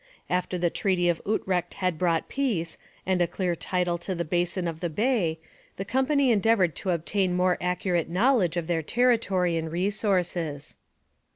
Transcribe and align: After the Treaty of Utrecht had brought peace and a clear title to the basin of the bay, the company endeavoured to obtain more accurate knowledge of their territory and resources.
After 0.31 0.57
the 0.57 0.71
Treaty 0.71 1.09
of 1.09 1.21
Utrecht 1.27 1.75
had 1.75 1.99
brought 1.99 2.27
peace 2.27 2.79
and 3.05 3.21
a 3.21 3.27
clear 3.27 3.55
title 3.55 3.99
to 3.99 4.15
the 4.15 4.25
basin 4.25 4.67
of 4.67 4.79
the 4.79 4.89
bay, 4.89 5.37
the 5.77 5.85
company 5.85 6.31
endeavoured 6.31 6.73
to 6.77 6.89
obtain 6.89 7.35
more 7.35 7.55
accurate 7.61 8.09
knowledge 8.09 8.57
of 8.57 8.65
their 8.65 8.81
territory 8.81 9.57
and 9.57 9.71
resources. 9.71 10.75